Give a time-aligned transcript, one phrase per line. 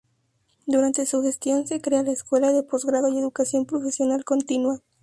[0.65, 4.79] Durante su gestión se crea la Escuela de Posgrado y Educación Profesional Continua.